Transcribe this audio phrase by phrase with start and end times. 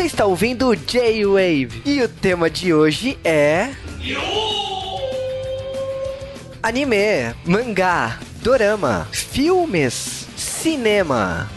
[0.00, 3.68] Você está ouvindo J-Wave e o tema de hoje é.
[6.62, 11.50] Anime, mangá, dorama, filmes, cinema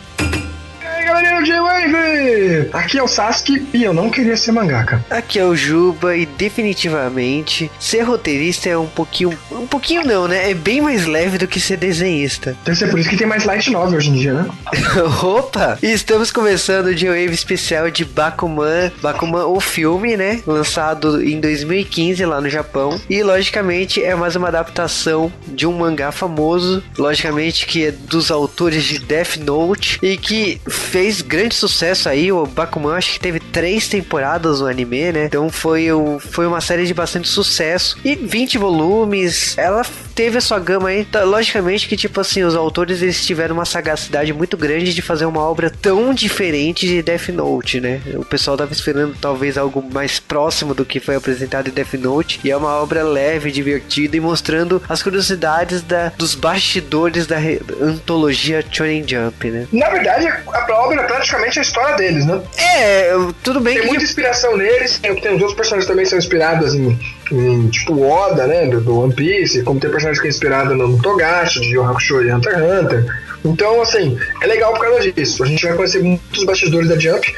[1.14, 2.70] galerinha do J-Wave!
[2.74, 5.04] Aqui é o Sasuke e eu não queria ser mangaka.
[5.12, 9.38] Aqui é o Juba e definitivamente ser roteirista é um pouquinho.
[9.52, 10.50] Um pouquinho não, né?
[10.50, 12.58] É bem mais leve do que ser desenhista.
[12.66, 14.50] Deve ser por isso que tem mais light novel hoje em dia, né?
[15.22, 15.78] Opa!
[15.84, 18.92] E estamos começando o J-Wave especial de Bakuman.
[19.02, 20.42] Bakuman, o filme, né?
[20.48, 23.00] Lançado em 2015 lá no Japão.
[23.08, 26.84] E logicamente é mais uma adaptação de um mangá famoso.
[26.98, 32.32] Logicamente que é dos autores de Death Note e que fez grande sucesso aí.
[32.32, 35.26] O Bakuman acho que teve três temporadas no anime, né?
[35.26, 37.98] Então foi, o, foi uma série de bastante sucesso.
[38.04, 39.58] E 20 volumes.
[39.58, 41.06] Ela teve a sua gama aí.
[41.06, 45.26] Tá, logicamente que, tipo assim, os autores eles tiveram uma sagacidade muito grande de fazer
[45.26, 48.02] uma obra tão diferente de Death Note, né?
[48.16, 52.40] O pessoal tava esperando talvez algo mais próximo do que foi apresentado em Death Note.
[52.44, 57.38] E é uma obra leve, divertida e mostrando as curiosidades da, dos bastidores da
[57.82, 59.68] antologia Shonen Jump, né?
[59.72, 62.42] Na verdade, a obra é praticamente a história deles, né?
[62.58, 63.12] É,
[63.44, 63.82] tudo bem tem que.
[63.82, 66.98] Tem muita inspiração neles, tem, tem os outros personagens também são inspirados em,
[67.32, 68.68] em tipo Oda, né?
[68.68, 72.22] Do, do, One Piece, como tem personagem que é inspirado no Togashi, de Yu Hakusho
[72.22, 73.06] e Hunter x Hunter.
[73.46, 75.44] Então, assim, é legal por causa disso.
[75.44, 77.34] A gente vai conhecer muitos bastidores da Jump,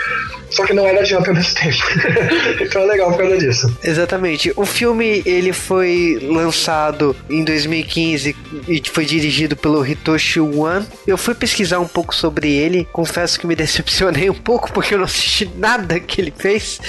[0.50, 1.78] só que não era ao mesmo tempo.
[2.62, 3.78] então é legal por causa disso.
[3.84, 4.52] Exatamente.
[4.56, 8.36] O filme ele foi lançado em 2015
[8.68, 10.86] e foi dirigido pelo Hitoshi Wan.
[11.06, 14.98] Eu fui pesquisar um pouco sobre ele, confesso que me decepcionei um pouco porque eu
[14.98, 16.80] não assisti nada que ele fez.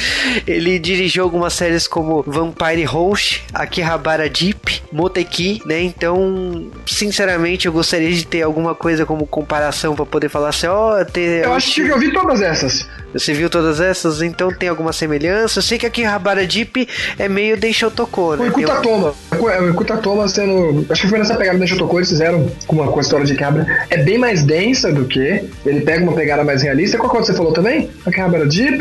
[0.47, 5.81] Ele dirigiu algumas séries como Vampire Host, Akihabara Deep, Moteki, né?
[5.83, 11.01] Então, sinceramente, eu gostaria de ter alguma coisa como comparação para poder falar assim, ó,
[11.01, 12.87] oh, ter Eu acho que eu vi todas essas.
[13.19, 14.23] Você viu todas essas?
[14.23, 15.59] Então tem alguma semelhança?
[15.59, 16.89] Eu sei que aqui Rabara Deep
[17.19, 18.45] é meio Deixa Tocou, né?
[18.45, 19.15] O Ikutatoma.
[19.39, 20.87] O Ikutatoma sendo.
[20.91, 23.35] Acho que foi nessa pegada Deixa Tocou, eles fizeram com uma, com a história de
[23.35, 23.67] cabra.
[23.91, 25.45] É bem mais densa do que.
[25.65, 26.99] Ele pega uma pegada mais realista.
[26.99, 27.91] Qual que você falou também?
[28.05, 28.79] Aqui Rabara Deep.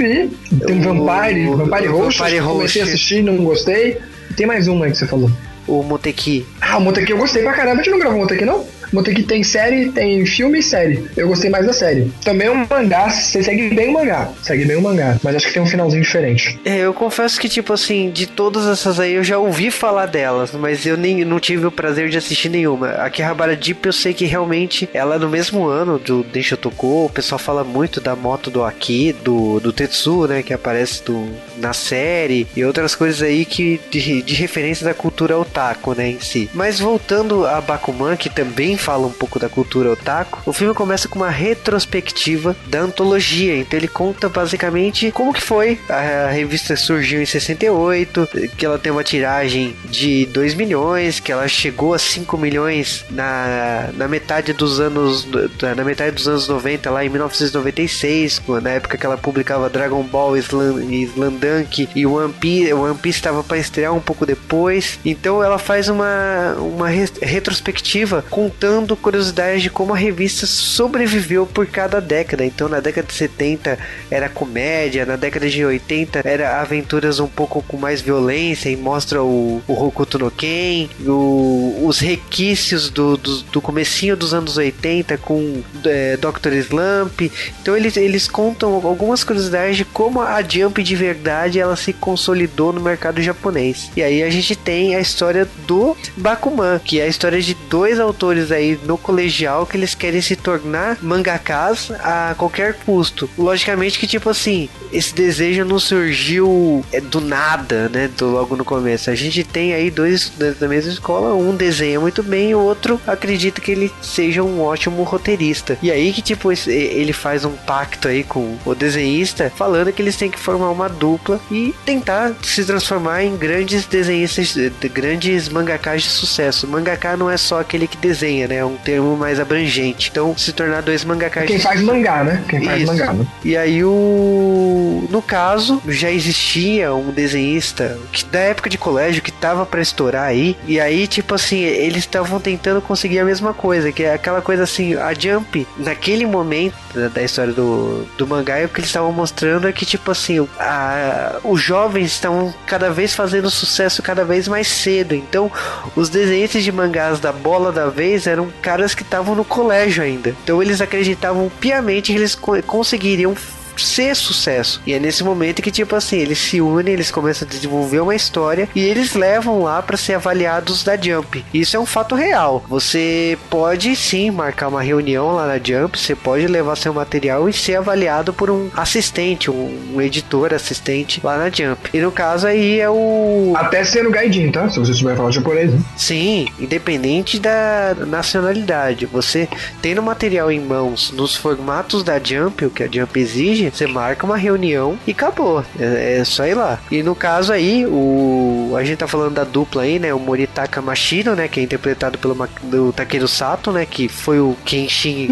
[0.66, 1.48] Tem um Vampire.
[1.48, 2.20] O, Vampire Roxo.
[2.20, 4.00] Vampire Comecei a assistir, não gostei.
[4.36, 5.32] Tem mais uma aí que você falou.
[5.68, 6.46] O Moteki.
[6.62, 7.82] Ah, o Moteki eu gostei pra caramba.
[7.82, 8.66] A gente não gravou o Moteki, não?
[8.92, 11.06] Moteki tem série, tem filme e série.
[11.16, 12.12] Eu gostei mais da série.
[12.24, 14.30] Também é um mangá, você segue bem o mangá.
[14.42, 16.60] Segue bem o mangá, mas acho que tem um finalzinho diferente.
[16.66, 20.52] É, eu confesso que, tipo assim, de todas essas aí eu já ouvi falar delas,
[20.54, 22.92] mas eu nem não tive o prazer de assistir nenhuma.
[22.92, 27.06] A Kihabara Deep eu sei que realmente ela é no mesmo ano do Deixa Tocou,
[27.06, 31.28] o pessoal fala muito da moto do Aki, do, do Tetsu, né, que aparece do,
[31.58, 36.20] na série, e outras coisas aí que de, de referência da cultura otaku, né, em
[36.20, 36.50] si.
[36.54, 41.08] Mas voltando a Bakuman, que também fala um pouco da cultura otaku, o filme começa
[41.08, 43.58] com uma retrospectiva da antologia.
[43.58, 45.80] Então ele conta basicamente como que foi.
[45.90, 48.28] A revista surgiu em 68,
[48.58, 53.90] que ela tem uma tiragem de 2 milhões, que ela chegou a 5 milhões na,
[53.94, 55.28] na metade dos anos
[55.76, 60.38] na metade dos anos 90, lá em 1996, na época que ela publicava Dragon Ball,
[60.38, 65.00] Slandunk e One Piece, One Piece estava para estrear um pouco depois.
[65.06, 71.68] Então ela faz uma, uma retrospectiva contando contando curiosidades de como a revista sobreviveu por
[71.68, 72.44] cada década.
[72.44, 73.78] Então, na década de 70
[74.10, 79.22] era comédia, na década de 80 era aventuras um pouco com mais violência e mostra
[79.22, 85.16] o, o Hokuto no Ken, o, os requisitos do, do, do, comecinho dos anos 80
[85.20, 86.54] com é, Dr.
[86.54, 87.32] Slump.
[87.62, 92.74] Então, eles, eles contam algumas curiosidades de como a Jump de verdade ela se consolidou
[92.74, 93.92] no mercado japonês.
[93.96, 98.00] E aí a gente tem a história do Bakuman, que é a história de dois
[98.00, 103.30] autores aí no colegial que eles querem se tornar mangakas a qualquer custo.
[103.38, 108.10] Logicamente que, tipo assim, esse desejo não surgiu é, do nada, né?
[108.18, 109.10] Do, logo no começo.
[109.10, 113.00] A gente tem aí dois estudantes da mesma escola, um desenha muito bem o outro
[113.06, 115.78] acredita que ele seja um ótimo roteirista.
[115.82, 120.16] E aí que, tipo, ele faz um pacto aí com o desenhista, falando que eles
[120.16, 126.04] têm que formar uma dupla e tentar se transformar em grandes desenhistas, de grandes mangakas
[126.04, 126.68] de sucesso.
[126.68, 128.58] Mangaka não é só aquele que desenha, né?
[128.58, 130.10] É um termo mais abrangente.
[130.12, 131.46] Então, se tornar dois mangakas.
[131.46, 132.44] Quem faz mangá, né?
[132.48, 132.92] Quem faz Isso.
[132.92, 133.26] mangá, né?
[133.44, 135.08] E aí o.
[135.10, 140.24] No caso, já existia um desenhista que da época de colégio que tava para estourar
[140.24, 140.58] aí.
[140.68, 144.64] E aí, tipo assim, eles estavam tentando conseguir a mesma coisa, que é aquela coisa
[144.64, 149.12] assim, a Jump, naquele momento da, da história do, do mangá, o que eles estavam
[149.12, 154.48] mostrando é que, tipo assim, a, os jovens estão cada vez fazendo sucesso cada vez
[154.48, 155.16] mais cedo.
[155.16, 155.52] Então,
[155.96, 160.36] os desenhistas de mangás da bola da vez eram caras que estavam no colégio ainda.
[160.44, 162.36] Então eles acreditavam piamente que eles
[162.66, 163.36] conseguiriam
[163.82, 164.82] ser sucesso.
[164.86, 168.16] E é nesse momento que, tipo assim, eles se unem, eles começam a desenvolver uma
[168.16, 171.44] história e eles levam lá para ser avaliados da Jump.
[171.54, 172.64] Isso é um fato real.
[172.68, 177.54] Você pode sim marcar uma reunião lá na Jump, você pode levar seu material e
[177.54, 181.90] ser avaliado por um assistente, um, editor assistente lá na Jump.
[181.94, 183.54] E no caso aí é o.
[183.56, 184.70] Até ser no Gaijin, tá?
[184.70, 185.72] Se você souber falar japonês.
[185.72, 185.80] Né?
[185.96, 189.06] Sim, independente da nacionalidade.
[189.06, 189.48] Você
[189.82, 194.26] tendo material em mãos nos formatos da Jump, o que a Jump exige, você marca
[194.26, 195.64] uma reunião e acabou.
[195.80, 196.80] É, é só ir lá.
[196.92, 198.74] E no caso aí, o.
[198.78, 200.14] A gente tá falando da dupla aí, né?
[200.14, 201.48] O Moritaka Mashiro, né?
[201.48, 203.86] Que é interpretado pelo do Takeru Sato, né?
[203.86, 205.28] Que foi o Kenshin.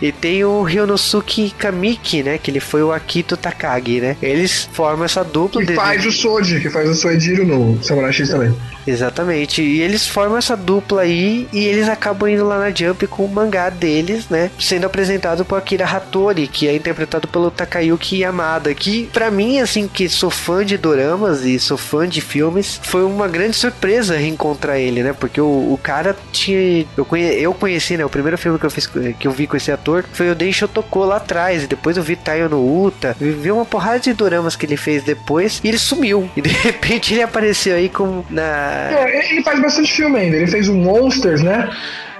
[0.00, 2.38] E tem o Ryonosuke Kamiki, né?
[2.38, 4.16] Que ele foi o Akito Takagi, né?
[4.22, 5.64] Eles formam essa dupla.
[5.64, 8.54] Que faz o Soji, que faz o Soejiro no Samurai X também.
[8.86, 9.62] Exatamente.
[9.62, 13.28] E eles formam essa dupla aí e eles acabam indo lá na Jump com o
[13.28, 14.50] mangá deles, né?
[14.58, 19.88] Sendo apresentado por Akira Hattori, que é interpretado pelo Takayuki Yamada, que para mim, assim,
[19.88, 24.78] que sou fã de doramas e sou fã de filmes, foi uma grande surpresa reencontrar
[24.78, 25.12] ele, né?
[25.12, 26.86] Porque o, o cara tinha...
[26.96, 28.04] Eu, conhe, eu conheci, né?
[28.04, 30.68] O primeiro filme que eu fiz que eu vi com esse ator foi o Densho
[30.68, 34.56] Tocou lá atrás, e depois eu vi Taio no Uta, vi uma porrada de doramas
[34.56, 36.28] que ele fez depois, e ele sumiu.
[36.36, 40.36] E de repente ele apareceu aí com na é, ele faz bastante filme ainda.
[40.36, 41.70] Ele fez o Monsters, né?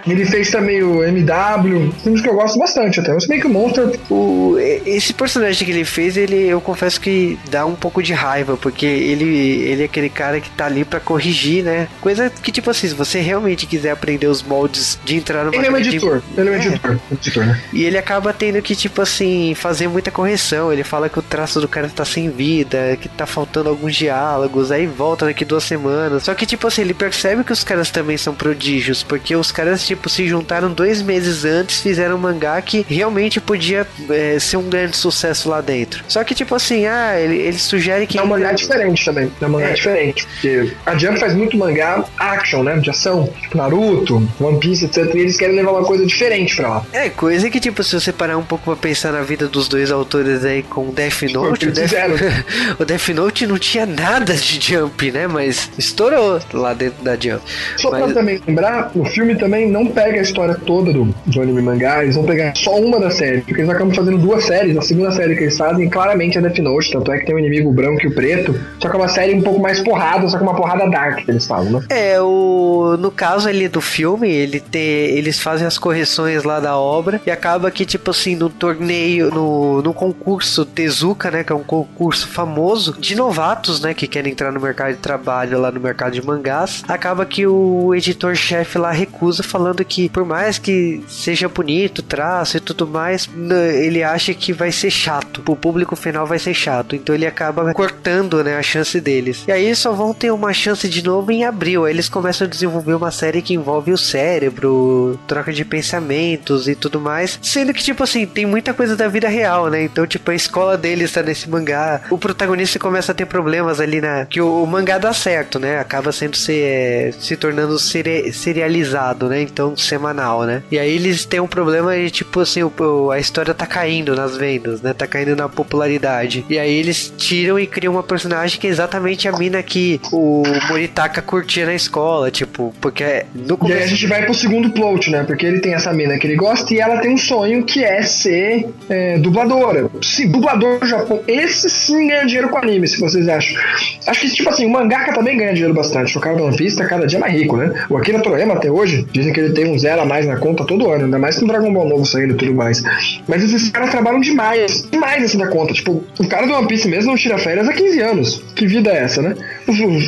[0.06, 3.12] Ele fez também o MW, filmes que eu gosto bastante até.
[3.12, 3.98] O Monster.
[4.10, 8.56] O, esse personagem que ele fez, ele eu confesso que dá um pouco de raiva,
[8.56, 11.88] porque ele, ele é aquele cara que tá ali para corrigir, né?
[12.00, 15.66] Coisa que, tipo assim, se você realmente quiser aprender os moldes de entrar no Ele
[15.66, 16.40] é um editor, de...
[16.40, 17.14] ele é um editor, é.
[17.14, 17.62] editor né?
[17.72, 20.72] E ele acaba tendo que, tipo assim, fazer muita correção.
[20.72, 24.70] Ele fala que o traço do cara tá sem vida, que tá faltando alguns diálogos,
[24.70, 26.24] aí volta daqui duas semanas.
[26.24, 29.86] Só que, tipo assim, ele percebe que os caras também são prodígios, porque os caras,
[29.86, 34.58] tipo, tipo, se juntaram dois meses antes, fizeram um mangá que realmente podia é, ser
[34.58, 36.04] um grande sucesso lá dentro.
[36.06, 38.18] Só que, tipo assim, ah, ele, ele sugere que.
[38.18, 39.30] É um mangá diferente também.
[39.40, 39.72] É um mangá é.
[39.72, 40.26] diferente.
[40.26, 42.76] Porque a Jump faz muito mangá action, né?
[42.78, 43.28] De ação.
[43.40, 45.14] Tipo Naruto, One Piece, etc.
[45.14, 46.86] E eles querem levar uma coisa diferente pra lá.
[46.92, 49.90] É, coisa que, tipo, se você parar um pouco pra pensar na vida dos dois
[49.90, 51.92] autores aí com Death Note, o Death...
[52.78, 55.26] o Death Note não tinha nada de Jump, né?
[55.26, 57.42] Mas estourou lá dentro da Jump.
[57.76, 58.04] Só Mas...
[58.04, 62.02] pra também lembrar, o filme também não pega a história toda do, do anime mangá,
[62.02, 64.76] eles vão pegar só uma das séries, porque eles acabam fazendo duas séries.
[64.76, 67.38] A segunda série que eles fazem claramente é Death Note, tanto é que tem o
[67.38, 70.28] um inimigo branco e o preto, só que é uma série um pouco mais porrada,
[70.28, 71.80] só que é uma porrada dark que eles falam, né?
[71.90, 76.76] É, o, no caso ali do filme, ele te, eles fazem as correções lá da
[76.76, 81.54] obra e acaba que, tipo assim, no torneio, no, no concurso Tezuka, né, que é
[81.54, 85.80] um concurso famoso de novatos, né, que querem entrar no mercado de trabalho lá no
[85.80, 91.48] mercado de mangás, acaba que o editor-chefe lá recusa falando que por mais que seja
[91.48, 93.28] bonito, traço e tudo mais,
[93.74, 95.42] ele acha que vai ser chato.
[95.46, 96.94] O público final vai ser chato.
[96.96, 99.44] Então ele acaba cortando, né, a chance deles.
[99.46, 101.84] E aí só vão ter uma chance de novo em abril.
[101.84, 106.74] Aí eles começam a desenvolver uma série que envolve o cérebro, troca de pensamentos e
[106.74, 107.38] tudo mais.
[107.42, 109.82] Sendo que, tipo assim, tem muita coisa da vida real, né?
[109.82, 112.02] Então, tipo, a escola deles tá nesse mangá.
[112.10, 114.26] O protagonista começa a ter problemas ali na.
[114.26, 115.78] Que o, o mangá dá certo, né?
[115.78, 119.42] Acaba sendo se, é, se tornando seri serializado, né?
[119.56, 120.62] Então, semanal né?
[120.70, 124.36] E aí eles têm um problema de tipo assim, o, a história tá caindo nas
[124.36, 124.92] vendas, né?
[124.92, 126.44] Tá caindo na popularidade.
[126.50, 130.42] E aí eles tiram e criam uma personagem que é exatamente a mina que o
[130.68, 133.78] Moritaka curtia na escola, tipo, porque no começo...
[133.78, 135.24] E aí a gente vai pro segundo plot, né?
[135.24, 138.02] Porque ele tem essa mina que ele gosta e ela tem um sonho que é
[138.02, 139.88] ser é, dubladora.
[140.02, 141.22] Sim, dublador do Japão.
[141.26, 143.58] Esse sim ganha dinheiro com anime, se vocês acham.
[144.06, 146.16] Acho que, tipo assim, o mangaka também ganha dinheiro bastante.
[146.18, 147.72] O cara do One Piece tá cada dia mais rico, né?
[147.88, 150.64] O Akira Toriyama até hoje, dizem que ele tem um zero a mais na conta
[150.64, 152.82] todo ano, ainda mais com Dragon Ball novo saindo e tudo mais.
[153.26, 155.72] Mas esses caras trabalham demais, demais assim da conta.
[155.72, 158.42] Tipo, o cara do One Piece mesmo não tira férias há 15 anos.
[158.54, 159.34] Que vida é essa, né?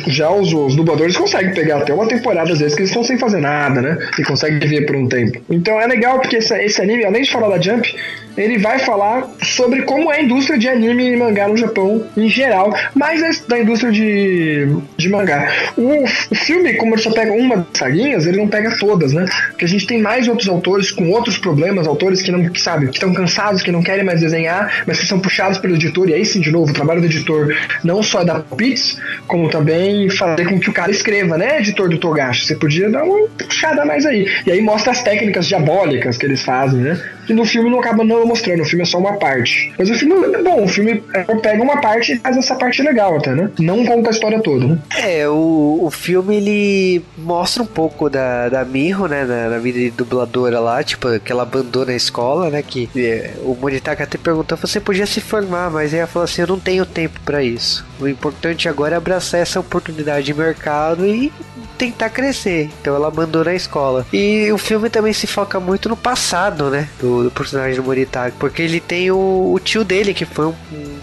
[0.07, 3.17] Já os, os dubladores conseguem pegar até uma temporada, às vezes, que eles estão sem
[3.17, 3.97] fazer nada, né?
[4.17, 5.39] E conseguem viver por um tempo.
[5.49, 7.93] Então é legal porque esse, esse anime, além de falar da Jump,
[8.37, 12.29] ele vai falar sobre como é a indústria de anime e mangá no Japão em
[12.29, 14.67] geral, mas da indústria de,
[14.97, 15.51] de mangá.
[15.77, 19.25] O, o filme, como ele só pega uma das saguinhas, ele não pega todas, né?
[19.49, 22.87] Porque a gente tem mais outros autores com outros problemas, autores que não, que sabe,
[22.87, 26.13] que estão cansados, que não querem mais desenhar, mas que são puxados pelo editor, e
[26.13, 30.09] aí sim, de novo, o trabalho do editor não só é da Pitts, como também
[30.09, 32.45] fazer com que o cara escreva, né, editor do Togashi?
[32.45, 34.29] Você podia dar uma puxada mais aí.
[34.45, 37.01] E aí mostra as técnicas diabólicas que eles fazem, né?
[37.29, 39.71] Que no filme não acaba não mostrando, o filme é só uma parte.
[39.77, 42.81] Mas o filme é bom, o filme é, pega uma parte e faz essa parte
[42.81, 43.51] legal até, né?
[43.59, 44.79] Não conta a história toda, né?
[44.97, 49.77] É, o, o filme ele mostra um pouco da, da Miho, né, na, na vida
[49.77, 54.17] de dubladora lá, tipo, que ela abandona a escola, né, que é, o Moritaka até
[54.17, 57.85] perguntou, você podia se formar, mas ela falou assim, eu não tenho tempo para isso.
[57.99, 61.31] O importante agora é abraçar essa oportunidade de mercado e
[61.79, 62.69] tentar crescer.
[62.81, 64.05] Então ela abandona a escola.
[64.11, 66.89] E o filme também se foca muito no passado, né?
[66.99, 68.35] Do, do personagem do Moritaka.
[68.39, 70.55] Porque ele tem o, o tio dele, que foi um,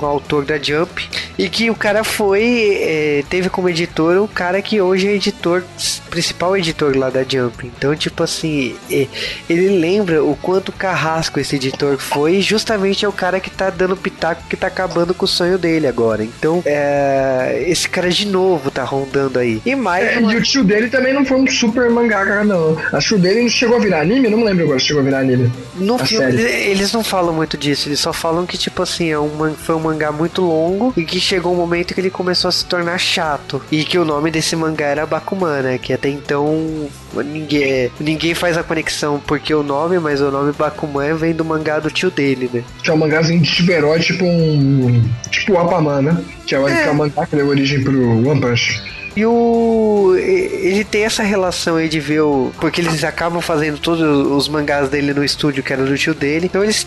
[0.05, 1.09] um, autor da Jump.
[1.39, 2.79] E que o cara foi.
[2.81, 5.63] É, teve como editor o cara que hoje é editor,
[6.11, 7.67] principal editor lá da Jump.
[7.67, 9.07] Então, tipo assim, é,
[9.49, 12.37] ele lembra o quanto carrasco esse editor foi.
[12.37, 15.59] E justamente é o cara que tá dando pitaco, que tá acabando com o sonho
[15.59, 16.25] dele agora.
[16.25, 19.61] Então, é, esse cara de novo tá rondando aí.
[19.65, 20.17] E mais.
[20.17, 20.33] É, uma...
[20.33, 22.77] E o tio dele também não foi um super mangaka, não.
[22.93, 25.05] Acho que o dele chegou a virar anime, não me lembro agora se chegou a
[25.05, 25.53] virar anime.
[25.77, 29.55] No filme, eles não falam muito disso, eles só falam que, tipo assim, é um,
[29.55, 32.65] foi um mangá muito longo e que chegou um momento que ele começou a se
[32.65, 33.63] tornar chato.
[33.71, 35.79] E que o nome desse mangá era Bakuman, né?
[35.79, 41.15] Que até então ninguém, ninguém faz a conexão porque o nome, mas o nome Bakuman
[41.15, 42.63] vem do mangá do tio dele, né?
[42.83, 45.09] Que é um mangázinho de super tipo um.
[45.31, 46.25] Tipo o Apaman, né?
[46.47, 46.83] Que é, o, é.
[46.83, 48.96] Que é o mangá que deu origem pro One Punch.
[49.17, 50.15] E o.
[50.17, 52.53] Ele tem essa relação aí de ver o.
[52.61, 56.47] Porque eles acabam fazendo todos os mangás dele no estúdio, que era do tio dele.
[56.47, 56.87] Então eles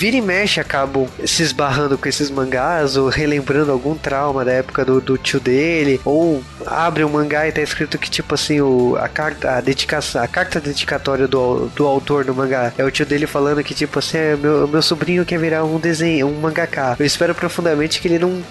[0.00, 4.82] vira e mexe acabam se esbarrando com esses mangás, ou relembrando algum trauma da época
[4.82, 8.96] do, do tio dele, ou abre um mangá e tá escrito que, tipo assim, o,
[8.98, 13.04] a carta, a dedicação, a carta dedicatória do, do autor do mangá é o tio
[13.04, 16.96] dele falando que, tipo assim, é, meu, meu sobrinho quer virar um desenho, um mangaka.
[16.98, 18.42] Eu espero profundamente que ele não,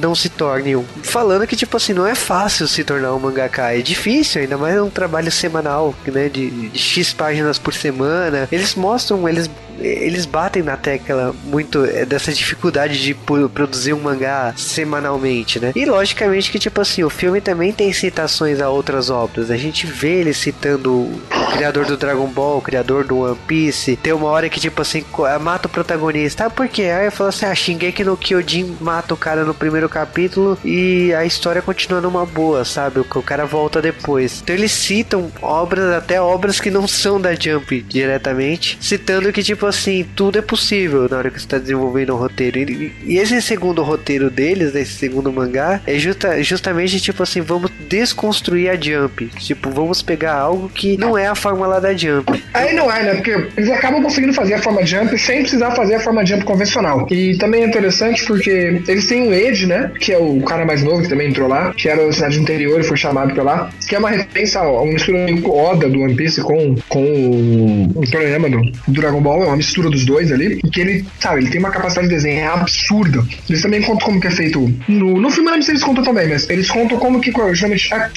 [0.00, 0.84] não se torne um.
[1.02, 4.80] Falando que, tipo assim, não é fácil se tornar um mangaka, é difícil, ainda mais
[4.80, 8.48] um trabalho semanal, né, de, de X páginas por semana.
[8.50, 13.14] Eles mostram, eles eles batem na tecla muito é, dessa dificuldade de
[13.52, 15.72] produzir um mangá semanalmente, né?
[15.74, 19.50] E logicamente que, tipo assim, o filme também tem citações a outras obras.
[19.50, 21.20] A gente vê ele citando o
[21.52, 23.96] criador do Dragon Ball, o criador do One Piece.
[23.96, 25.04] Tem uma hora que, tipo assim,
[25.40, 26.46] mata o protagonista.
[26.46, 26.82] Ah, por quê?
[26.82, 31.24] Aí fala assim: ah, Shingeki no Kyojin mata o cara no primeiro capítulo e a
[31.24, 33.00] história continua numa boa, sabe?
[33.00, 34.40] O, o cara volta depois.
[34.42, 39.66] Então eles citam obras, até obras que não são da Jump diretamente, citando que, tipo
[39.66, 42.58] assim, tudo é possível na hora que você está desenvolvendo o roteiro.
[42.58, 48.70] E, esse segundo roteiro deles, esse segundo mangá, é justa, justamente tipo assim, vamos desconstruir
[48.70, 49.26] a Jump.
[49.38, 52.42] Tipo, vamos pegar algo que não é a fórmula da Jump.
[52.54, 53.14] Aí não é, né?
[53.14, 57.06] Porque eles acabam conseguindo fazer a forma Jump sem precisar fazer a forma Jump convencional.
[57.10, 59.90] E também é interessante porque eles têm o Ed, né?
[59.98, 62.80] Que é o cara mais novo que também entrou lá, que era da cidade interior
[62.80, 66.00] e foi chamado pra lá, que é uma referência a uma mistura meio Oda do
[66.00, 69.42] One Piece com, com o, programa do, Dragon Ball.
[69.42, 72.14] É uma mistura dos dois ali, e que ele, sabe, ele tem uma capacidade de
[72.14, 73.24] desenho absurda.
[73.48, 74.72] Eles também contam como que é feito.
[74.88, 78.10] No, no filme, eles contam também, mas eles contam como que, geralmente, é,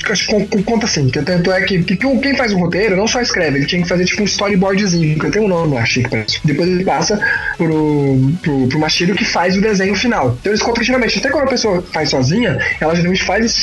[0.65, 3.65] conta assim, que tanto é que, que, quem faz o roteiro não só escreve, ele
[3.65, 6.39] tinha que fazer tipo um storyboardzinho, que tem um nome lá, chique, parece.
[6.43, 7.19] Depois ele passa
[7.57, 10.37] pro, pro, pro Machiro que faz o desenho final.
[10.39, 13.59] Então eles contam que geralmente, até quando a pessoa faz sozinha, ela geralmente faz esse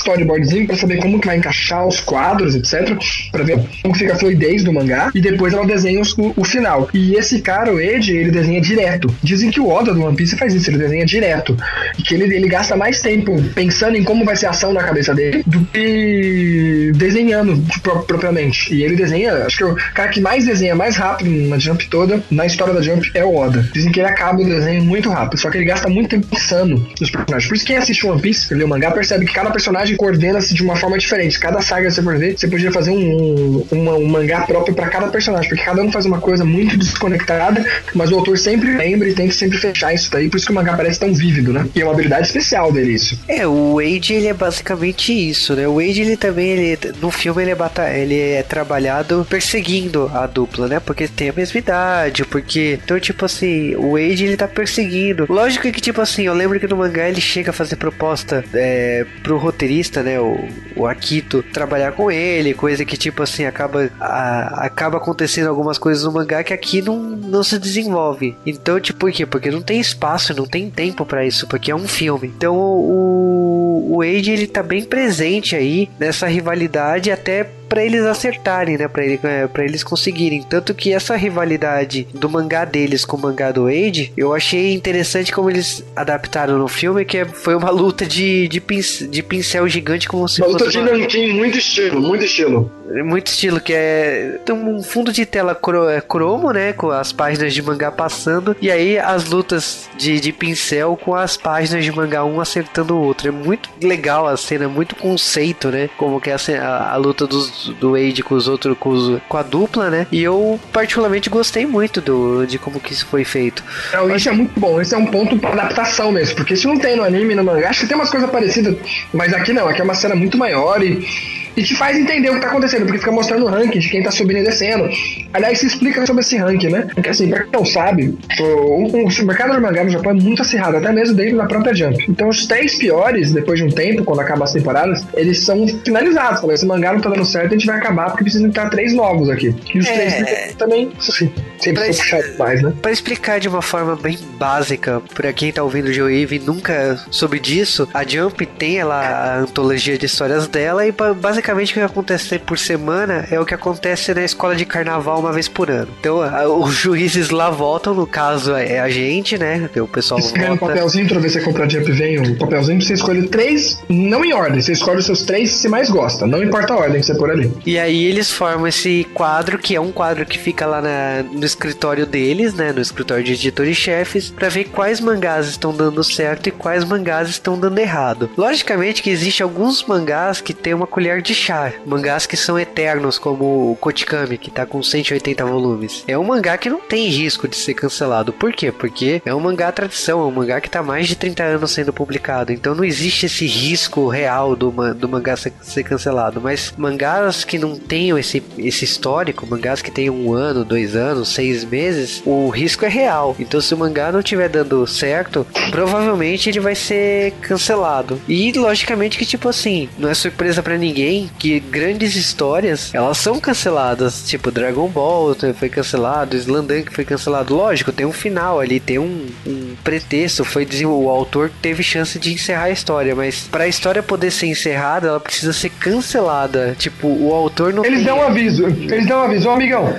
[0.47, 2.97] storyboardzinho pra saber como que vai encaixar os quadros, etc.
[3.31, 6.45] Pra ver como fica a fluidez do mangá, e depois ela desenha os, o, o
[6.45, 6.89] final.
[6.95, 9.15] E esse cara, o Ed, ele desenha direto.
[9.23, 11.57] Dizem que o Oda do One Piece faz isso, ele desenha direto.
[11.99, 14.83] E que ele, ele gasta mais tempo pensando em como vai ser a ação na
[14.83, 18.75] cabeça dele do que desenhando tipo, propriamente.
[18.75, 22.23] E ele desenha, acho que o cara que mais desenha mais rápido na Jump toda,
[22.31, 23.69] na história da Jump, é o Oda.
[23.73, 26.87] Dizem que ele acaba o desenho muito rápido, só que ele gasta muito tempo pensando
[27.01, 27.49] nos personagens.
[27.49, 29.97] Por isso quem assiste One Piece, lê o mangá, percebe que cada personagem
[30.41, 31.39] de uma forma diferente.
[31.39, 35.09] Cada saga você for ver, você podia fazer um, um, um mangá próprio para cada
[35.09, 37.65] personagem, porque cada um faz uma coisa muito desconectada,
[37.95, 40.53] mas o autor sempre lembra e tem que sempre fechar isso daí, por isso que
[40.53, 41.67] o mangá parece tão vívido, né?
[41.75, 43.19] E é uma habilidade especial dele isso.
[43.29, 45.67] É, o Wade ele é basicamente isso, né?
[45.67, 50.27] O Wade ele também, ele, no filme ele é, bata ele é trabalhado perseguindo a
[50.27, 50.81] dupla, né?
[50.81, 52.79] Porque tem a mesma idade, porque...
[52.83, 55.27] Então, tipo assim, o Wade ele tá perseguindo.
[55.29, 59.05] Lógico que, tipo assim, eu lembro que no mangá ele chega a fazer proposta é,
[59.23, 60.19] pro roteirista, né?
[60.27, 65.79] O, o Akito trabalhar com ele, coisa que, tipo assim, acaba, a, acaba acontecendo algumas
[65.79, 68.37] coisas no mangá que aqui não, não se desenvolve.
[68.45, 69.25] Então, tipo, por quê?
[69.27, 72.29] Porque não tem espaço, não tem tempo para isso, porque é um filme.
[72.29, 78.79] Então, o, o Wade, ele tá bem presente aí nessa rivalidade, até para eles acertarem,
[78.79, 78.89] né?
[78.89, 80.43] Pra, ele, é, pra eles conseguirem.
[80.43, 85.33] Tanto que essa rivalidade do mangá deles com o mangá do Wade, eu achei interessante
[85.33, 89.69] como eles adaptaram no filme, que é, foi uma luta de, de, pincel, de pincel
[89.69, 90.79] gigante como se uma fosse.
[90.79, 92.71] Luta uma de muito estilo, muito estilo.
[93.05, 96.73] Muito estilo, que é tem um fundo de tela cro, é, cromo, né?
[96.73, 98.57] Com as páginas de mangá passando.
[98.61, 103.03] E aí as lutas de, de pincel com as páginas de mangá um acertando o
[103.03, 103.29] outro.
[103.29, 105.89] É muito legal a cena, muito conceito, né?
[105.97, 109.21] Como que é a, a, a luta dos, do Wade com os outros, com, os,
[109.29, 110.07] com, a dupla, né?
[110.11, 113.63] E eu particularmente gostei muito do, de como que isso foi feito.
[113.93, 114.81] É, isso é muito bom.
[114.81, 116.37] Esse é um ponto pra adaptação mesmo.
[116.37, 118.77] Porque se não tem no anime, no mangá, acho que tem umas coisas parecidas.
[119.13, 122.35] Mas aqui não, aqui é uma cena muito maior e e te faz entender o
[122.35, 124.89] que tá acontecendo, porque fica mostrando o ranking de quem tá subindo e descendo.
[125.33, 126.87] Aliás, se explica sobre esse ranking, né?
[126.95, 130.43] Porque assim, pra quem não sabe, o, o mercado do mangá no Japão é muito
[130.43, 132.05] acirrado, até mesmo dentro da própria Jump.
[132.09, 136.43] Então os três piores, depois de um tempo, quando acaba as temporadas, eles são finalizados.
[136.51, 139.31] Esse mangá não tá dando certo, a gente vai acabar porque precisa entrar três novos
[139.31, 139.55] aqui.
[139.75, 140.23] E os é...
[140.23, 142.73] três também, assim, sempre pra, puxados mais, né?
[142.83, 147.39] Pra explicar de uma forma bem básica, pra quem tá ouvindo o Joe nunca soube
[147.39, 151.81] disso, a Jump tem ela, a antologia de histórias dela e basicamente basicamente o que
[151.81, 155.89] acontece por semana é o que acontece na escola de carnaval uma vez por ano.
[156.01, 156.19] Então,
[156.61, 159.69] os juízes lá votam, no caso é a gente, né?
[159.77, 160.53] O pessoal você vota.
[160.53, 163.81] um papelzinho pra ver se a compra de vem, um papelzinho pra você escolher três,
[163.89, 166.77] não em ordem, você escolhe os seus três que você mais gosta, não importa a
[166.77, 167.53] ordem que você por ali.
[167.65, 171.45] E aí eles formam esse quadro, que é um quadro que fica lá na, no
[171.45, 172.73] escritório deles, né?
[172.73, 177.59] No escritório de editores-chefes, para ver quais mangás estão dando certo e quais mangás estão
[177.59, 178.31] dando errado.
[178.37, 181.73] Logicamente que existe alguns mangás que tem uma colher de chá.
[181.85, 186.05] Mangás que são eternos, como o Kotikami, que tá com 180 volumes.
[186.09, 188.33] É um mangá que não tem risco de ser cancelado.
[188.33, 188.73] Por quê?
[188.73, 191.93] Porque é um mangá tradição, é um mangá que tá mais de 30 anos sendo
[191.93, 192.53] publicado.
[192.53, 196.41] Então não existe esse risco real do, do mangá ser, cancelado.
[196.41, 201.29] Mas mangás que não tenham esse, esse histórico, mangás que tem um ano, dois anos,
[201.29, 203.37] seis meses, o risco é real.
[203.39, 208.21] Então se o mangá não estiver dando certo, provavelmente ele vai ser cancelado.
[208.29, 213.41] E logicamente que, tipo assim, não é surpresa para ninguém que grandes histórias, elas são
[213.41, 217.55] canceladas, tipo Dragon Ball foi cancelado, Slandunk foi cancelado.
[217.55, 222.33] Lógico, tem um final ali, tem um, um pretexto, foi o autor teve chance de
[222.33, 226.75] encerrar a história, mas para a história poder ser encerrada, ela precisa ser cancelada.
[226.79, 228.07] Tipo, o autor não Eles tem...
[228.07, 229.97] dão um aviso, eles dão um aviso, ô amigão,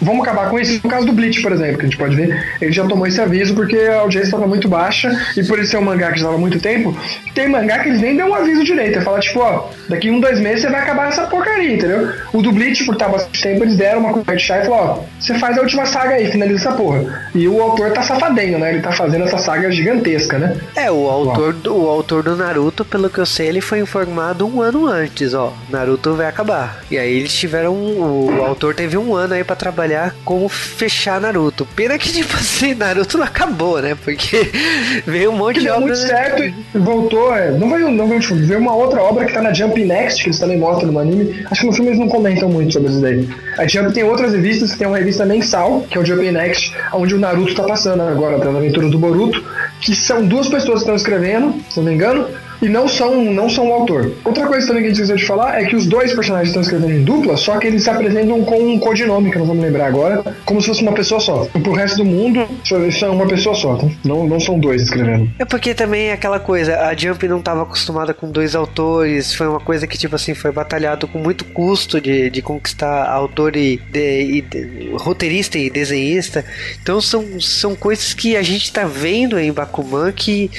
[0.00, 0.80] Vamos acabar com isso.
[0.82, 3.20] No caso do Bleach, por exemplo, que a gente pode ver, ele já tomou esse
[3.20, 6.26] aviso porque a audiência estava muito baixa e por isso ser um mangá que já
[6.26, 6.96] estava muito tempo,
[7.34, 8.96] tem mangá que eles nem dão um aviso direito.
[8.96, 12.12] Ele fala, tipo, ó, daqui um, dois meses você vai acabar essa porcaria, entendeu?
[12.32, 14.84] O do Bleach, por estar bastante tempo, eles deram uma colher de chá e falaram,
[14.86, 17.28] ó, você faz a última saga aí, finaliza essa porra.
[17.34, 18.72] E o autor tá safadinho, né?
[18.72, 20.56] Ele tá fazendo essa saga gigantesca, né?
[20.74, 24.46] É, o autor, do, o autor do Naruto, pelo que eu sei, ele foi informado
[24.46, 26.82] um ano antes, ó, Naruto vai acabar.
[26.90, 29.87] E aí eles tiveram, um, o autor teve um ano aí para trabalhar
[30.24, 31.66] como fechar Naruto.
[31.76, 33.96] Pena que, tipo assim, Naruto não acabou, né?
[34.02, 34.50] Porque
[35.06, 35.80] veio um monte de obra.
[35.80, 37.34] muito certo e voltou.
[37.34, 40.22] É, não veio, não veio, tipo, veio uma outra obra que tá na Jump Next,
[40.22, 41.44] que eles também mostram no anime.
[41.50, 43.28] Acho que no filme eles não comentam muito sobre isso daí.
[43.58, 47.14] A Jump tem outras revistas, tem uma revista mensal, que é o Jump Next, onde
[47.14, 49.44] o Naruto tá passando agora, pela aventura do Boruto,
[49.80, 52.26] que são duas pessoas que estão escrevendo, se não me engano
[52.60, 54.12] e não são, não são o autor.
[54.24, 56.62] Outra coisa também que a gente esqueceu de falar é que os dois personagens estão
[56.62, 59.86] escrevendo em dupla, só que eles se apresentam com um codinome, que não vamos lembrar
[59.86, 61.48] agora, como se fosse uma pessoa só.
[61.54, 63.86] E pro resto do mundo, são uma pessoa só, tá?
[64.04, 65.30] Não, não são dois escrevendo.
[65.38, 69.46] É porque também é aquela coisa, a Jump não estava acostumada com dois autores, foi
[69.46, 73.76] uma coisa que, tipo assim, foi batalhado com muito custo de, de conquistar autor e,
[73.90, 76.44] de, e de, roteirista e desenhista.
[76.82, 80.50] Então são, são coisas que a gente tá vendo em Bakuman que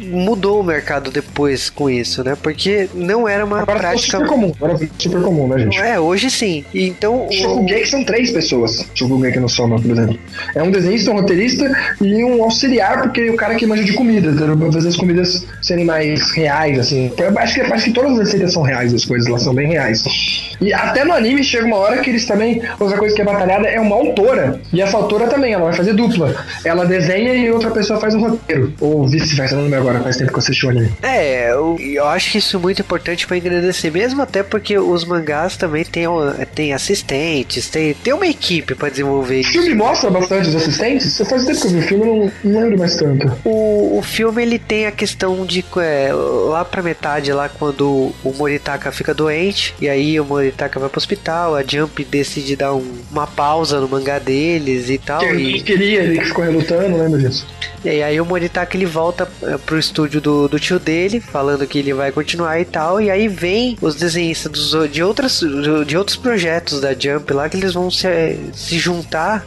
[0.00, 2.36] mudou o mercado depois com isso, né?
[2.40, 4.18] Porque não era uma agora prática.
[4.18, 5.78] Super comum, agora super comum, né, gente?
[5.78, 6.64] É, hoje sim.
[6.74, 7.28] Então.
[7.30, 8.86] Shokugeki são três pessoas.
[8.94, 10.18] Shokugeki no Soma, por exemplo.
[10.54, 14.32] É um desenhista, um roteirista e um auxiliar, porque o cara que manja de comida,
[14.32, 17.12] pra fazer as comidas serem mais reais, assim.
[17.38, 20.04] Acho que, acho que todas as receitas são reais, as coisas lá são bem reais.
[20.60, 22.62] E até no anime chega uma hora que eles também.
[22.78, 24.60] Outra coisa que é batalhada é uma autora.
[24.72, 26.34] E essa autora também, ela vai fazer dupla.
[26.64, 28.72] Ela desenha e outra pessoa faz um roteiro.
[28.80, 30.92] Ou vice-versa, não lembro agora, faz tempo que eu assisti o anime.
[31.02, 35.84] É, eu, eu acho isso muito importante para engrandecer, mesmo até porque os mangás também
[35.84, 36.06] têm,
[36.54, 39.50] têm assistentes, tem, tem uma equipe para desenvolver isso.
[39.50, 41.12] O filme mostra bastante os assistentes?
[41.12, 43.32] Você faz tempo que eu vi o filme, eu não, não lembro mais tanto.
[43.44, 48.32] O, o filme ele tem a questão de é, lá pra metade, lá quando o
[48.36, 53.02] Moritaka fica doente, e aí o Moritaka vai pro hospital, a Jump decide dar um,
[53.10, 55.20] uma pausa no mangá deles e tal.
[55.20, 57.46] Que ele queria, ele que ficou relutando, lembra disso?
[57.84, 61.78] E aí o Moritaka ele volta é, pro estúdio do, do tio dele, falando que
[61.78, 63.00] ele vai continuar e tal.
[63.00, 65.40] E aí vem os desenhistas dos, de, outras,
[65.86, 69.44] de outros projetos da Jump lá que eles vão se, se juntar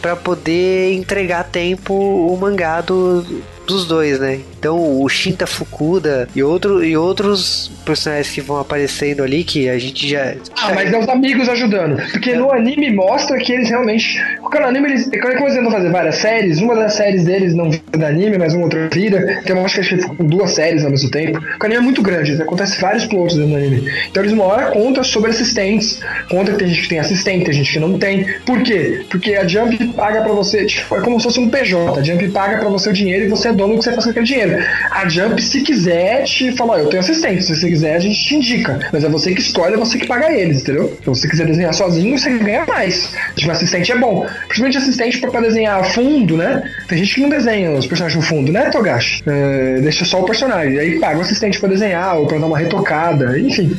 [0.00, 3.24] para poder entregar tempo o mangá do,
[3.66, 4.40] dos dois, né?
[4.58, 9.78] Então o Shinta Fukuda e, outro, e outros personagens que vão aparecendo ali que a
[9.78, 10.34] gente já.
[10.56, 11.96] Ah, mas é os amigos ajudando.
[12.10, 12.36] Porque é.
[12.36, 14.22] no anime mostra que eles realmente.
[14.40, 15.04] Porque no anime eles.
[15.04, 18.54] Como eles tentam fazer várias séries, uma das séries deles não vira da anime, mas
[18.54, 19.40] uma outra vira.
[19.42, 21.38] Então eu acho que eles ficam com duas séries ao mesmo tempo.
[21.38, 23.90] O anime é muito grande, acontece vários plots dentro do anime.
[24.10, 26.00] Então eles uma hora contam sobre assistentes.
[26.28, 28.26] Conta que tem gente que tem assistente, tem gente que não tem.
[28.46, 29.04] Por quê?
[29.10, 30.64] Porque a Jump paga pra você.
[30.66, 32.00] Tipo, é como se fosse um PJ.
[32.00, 34.04] A Jump paga pra você o dinheiro e você é dono do que você faz
[34.04, 34.64] com aquele dinheiro.
[34.90, 38.34] A Jump, se quiser, te fala, eu tenho assistente, se você quiser, a gente te
[38.34, 38.78] indica.
[38.92, 40.96] Mas é você que escolhe, é você que paga eles, entendeu?
[41.00, 43.12] Então, se você quiser desenhar sozinho, você ganha mais.
[43.36, 44.26] Tipo, assistente é bom.
[44.46, 46.62] Principalmente assistente pra, pra desenhar fundo, né?
[46.88, 49.22] Tem gente que não desenha os personagens no fundo, né, Togashi?
[49.26, 50.78] É, deixa só o personagem.
[50.78, 53.76] Aí paga o assistente pra desenhar ou pra dar uma retocada, enfim.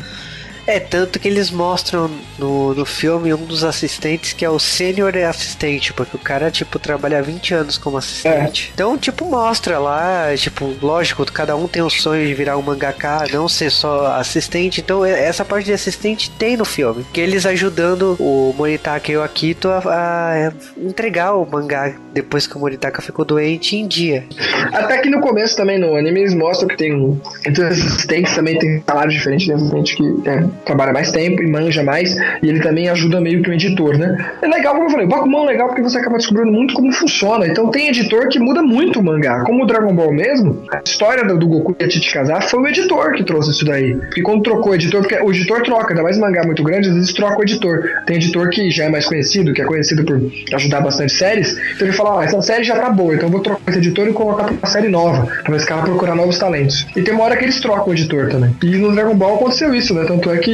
[0.67, 5.15] É, tanto que eles mostram no, no filme um dos assistentes que é o sênior
[5.17, 8.69] assistente, porque o cara, tipo, trabalha 20 anos como assistente.
[8.69, 8.73] É.
[8.73, 13.25] Então, tipo, mostra lá, tipo, lógico, cada um tem o sonho de virar um mangaka,
[13.31, 14.81] não ser só assistente.
[14.81, 17.05] Então, essa parte de assistente tem no filme.
[17.13, 22.55] Que eles ajudando o Moritaka e o Akito a, a entregar o mangá depois que
[22.55, 24.25] o Moritaka ficou doente em dia.
[24.71, 27.21] Até que no começo também, no anime, eles mostram que tem.
[27.45, 31.47] Entre os assistentes também tem salários diferentes, tem assistente que é trabalha mais tempo e
[31.47, 34.17] manja mais, e ele também ajuda meio que o editor, né?
[34.41, 36.91] É legal, como eu falei, o Bakuman é legal porque você acaba descobrindo muito como
[36.91, 37.47] funciona.
[37.47, 39.43] Então tem editor que muda muito o mangá.
[39.43, 42.67] Como o Dragon Ball mesmo, a história do Goku e a Titi casar foi o
[42.67, 43.95] editor que trouxe isso daí.
[43.95, 46.95] Porque quando trocou o editor, porque o editor troca, ainda mais mangá muito grande, às
[46.95, 47.83] vezes troca o editor.
[48.05, 50.21] Tem editor que já é mais conhecido, que é conhecido por
[50.53, 53.41] ajudar bastante séries, então ele fala, ah, essa série já tá boa, então eu vou
[53.41, 56.85] trocar esse editor e colocar pra uma série nova, pra esse cara procurar novos talentos.
[56.95, 58.55] E tem uma hora que eles trocam o editor também.
[58.63, 60.05] E no Dragon Ball aconteceu isso, né?
[60.05, 60.44] Tanto é que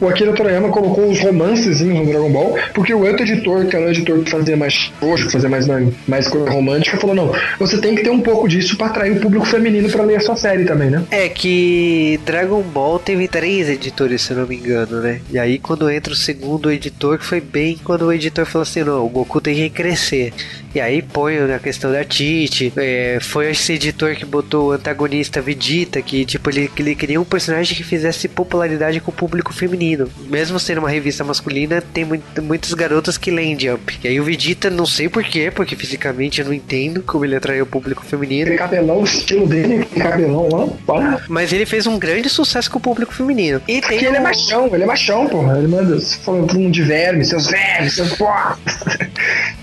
[0.00, 3.86] o Akira Toriyama colocou os romances no Dragon Ball, porque o outro editor, que era
[3.86, 5.66] o editor que fazia mais roxo, que fazia mais,
[6.06, 9.20] mais coisa romântica, falou: não, você tem que ter um pouco disso para atrair o
[9.20, 11.02] público feminino para ler a sua série também, né?
[11.10, 15.20] É que Dragon Ball teve três editores, se eu não me engano, né?
[15.30, 18.84] E aí quando entra o segundo editor, que foi bem quando o editor falou assim:
[18.84, 20.32] não, o Goku tem que crescer.
[20.72, 22.72] E aí põe na questão da Tite.
[22.76, 27.24] É, foi esse editor que botou o antagonista Vegeta, que tipo, ele, ele queria um
[27.24, 30.08] personagem que fizesse popularidade com o público feminino.
[30.26, 33.98] Mesmo sendo uma revista masculina, tem muito, muitas garotas que leem Jump.
[34.04, 37.64] E aí o Vegeta, não sei porquê, porque fisicamente eu não entendo como ele atraiu
[37.64, 38.42] o público feminino.
[38.42, 41.24] Aquele cabelão, o estilo dele, cabelão lá, para.
[41.28, 43.60] Mas ele fez um grande sucesso com o público feminino.
[43.66, 45.58] E tem ele é machão, ele é machão, porra.
[45.58, 48.58] Ele manda falando pro mundo de vermes, seus vermes, seus porra.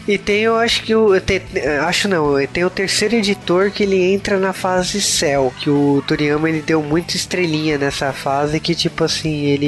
[0.08, 1.20] E tem, eu acho que o.
[1.20, 1.42] Tem,
[1.86, 5.54] acho não, tem o terceiro editor que ele entra na fase Cell.
[5.60, 9.66] Que o Toriyama ele deu muita estrelinha nessa fase que, tipo assim, ele.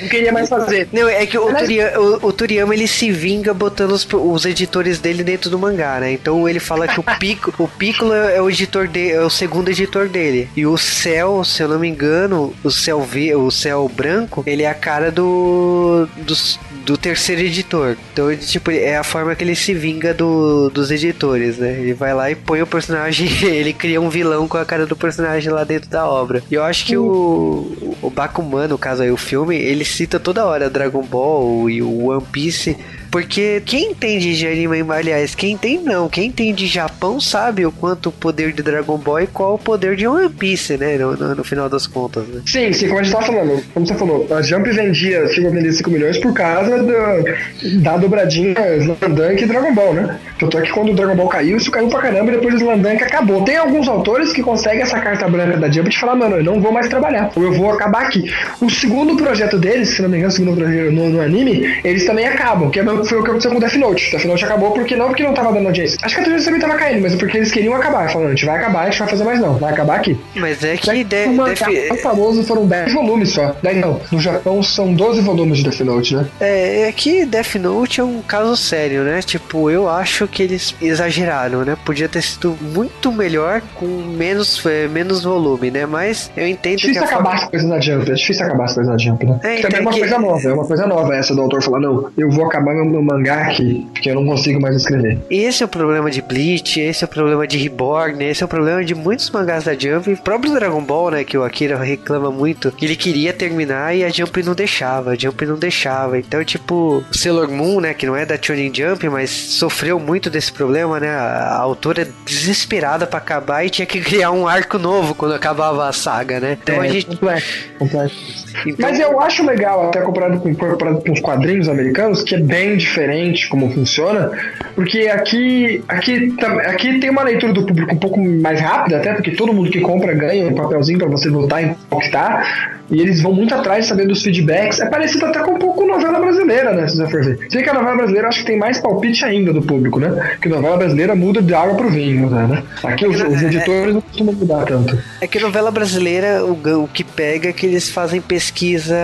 [0.00, 0.88] Não queria mais fazer.
[0.92, 4.98] Não, é que o, Toriyama, o, o Toriyama ele se vinga botando os, os editores
[4.98, 6.12] dele dentro do mangá, né?
[6.12, 9.68] Então ele fala que o Pico, o Piccolo é o editor de, é o segundo
[9.70, 10.48] editor dele.
[10.56, 14.68] E o Cell, se eu não me engano, o V, o Cell branco, ele é
[14.68, 17.96] a cara do dos do terceiro editor.
[18.12, 21.72] Então, ele, tipo, é a forma que ele se vinga do, dos editores, né?
[21.78, 24.96] Ele vai lá e põe o personagem, ele cria um vilão com a cara do
[24.96, 26.42] personagem lá dentro da obra.
[26.50, 30.44] E eu acho que o, o Bakuman, no caso aí, o filme, ele cita toda
[30.44, 32.76] hora Dragon Ball e o One Piece
[33.10, 37.72] porque quem entende de anime, aliás, quem tem não, quem entende de Japão sabe o
[37.72, 40.96] quanto o poder de Dragon Ball e qual o poder de One Piece, né?
[40.96, 42.42] No, no, no final das contas, né?
[42.46, 45.54] Sim, sim, como a gente tava falando, como você falou, a Jump vendia, chegou a
[45.54, 50.20] vender 5 milhões por causa do, da dobradinha Slandunk e Dragon Ball, né?
[50.38, 52.58] Tanto é que quando o Dragon Ball caiu, isso caiu pra caramba e depois o
[52.58, 53.42] Slandunk acabou.
[53.42, 56.60] Tem alguns autores que conseguem essa carta branca da Jump e falar, mano, eu não
[56.60, 58.32] vou mais trabalhar, ou eu vou acabar aqui.
[58.60, 62.04] O segundo projeto deles, se não me engano, o segundo projeto no, no anime, eles
[62.04, 64.10] também acabam, que é foi o que aconteceu com o Death Note.
[64.10, 65.98] Death Note acabou porque não porque não tava dando audiência.
[66.02, 68.10] Acho que a TV também tava caindo, mas é porque eles queriam acabar.
[68.10, 69.54] Falando, a gente vai acabar, a gente vai fazer mais não.
[69.54, 70.18] Vai acabar aqui.
[70.34, 72.00] Mas é que de, o Death...
[72.02, 73.56] famoso foram 10 volumes só.
[73.62, 74.00] 10 não.
[74.10, 76.26] No Japão são 12 volumes de Death Note, né?
[76.40, 79.20] É, é que Death Note é um caso sério, né?
[79.22, 81.76] Tipo, eu acho que eles exageraram, né?
[81.84, 85.86] Podia ter sido muito melhor com menos, é, menos volume, né?
[85.86, 87.08] Mas eu entendo difícil que.
[87.08, 87.44] Difícil acabar forma...
[87.44, 88.10] as coisas na Jump.
[88.10, 89.40] É difícil acabar as coisas na Jump, né?
[89.42, 90.00] É, Também é uma que...
[90.00, 90.48] coisa nova.
[90.48, 93.46] É uma coisa nova essa do autor falar, não, eu vou acabar meu no mangá
[93.50, 95.18] que, que eu não consigo mais escrever.
[95.30, 98.48] Esse é o problema de Bleach, esse é o problema de Reborn, esse é o
[98.48, 102.30] problema de muitos mangás da Jump, o próprio Dragon Ball, né, que o Akira reclama
[102.30, 106.18] muito, ele queria terminar e a Jump não deixava, a Jump não deixava.
[106.18, 110.52] Então, tipo, Sailor Moon, né, que não é da Shonen Jump, mas sofreu muito desse
[110.52, 111.08] problema, né?
[111.10, 115.92] A, autora desesperada para acabar e tinha que criar um arco novo quando acabava a
[115.92, 116.58] saga, né?
[116.62, 118.46] Então é, a gente complexo, complexo.
[118.66, 118.88] Então...
[118.88, 122.78] Mas eu acho legal, até comparado com, comparado com os quadrinhos americanos, que é bem
[122.80, 124.30] diferente como funciona,
[124.74, 126.34] porque aqui, aqui,
[126.66, 129.80] aqui tem uma leitura do público um pouco mais rápida, até porque todo mundo que
[129.80, 132.78] compra ganha um papelzinho para você votar em qual que tá.
[132.90, 134.80] E eles vão muito atrás de saber dos feedbacks.
[134.80, 136.88] É parecido até com um pouco novela brasileira, né?
[136.88, 137.38] Se você for ver.
[137.48, 140.36] Sei que a novela brasileira acho que tem mais palpite ainda do público, né?
[140.42, 142.62] Que novela brasileira muda de água pro vinho, né?
[142.82, 144.98] Aqui os, os editores não costumam mudar tanto.
[145.20, 148.96] É que novela brasileira, o, o que pega é que eles fazem pesquisa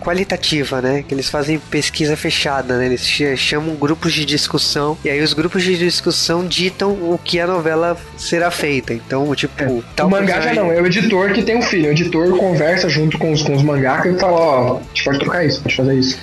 [0.00, 1.02] qualitativa, né?
[1.06, 2.84] Que eles fazem pesquisa fechada, né?
[2.88, 7.46] Eles chamam grupos de discussão e aí os grupos de discussão ditam o que a
[7.46, 8.94] novela será feita.
[8.94, 10.02] Então, tipo, é.
[10.02, 11.88] o mangá já não, é o editor que tem um filho.
[11.88, 15.18] O editor conversa junto com os, com os mangakas e fala, ó, a gente pode
[15.18, 16.18] trocar isso, pode fazer isso.